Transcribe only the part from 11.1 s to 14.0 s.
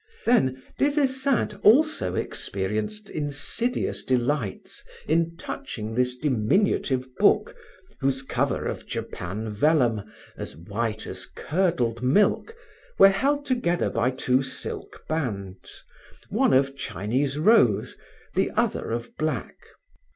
curdled milk, were held together